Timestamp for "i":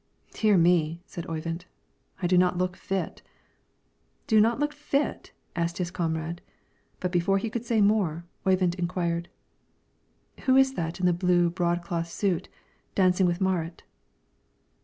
2.23-2.25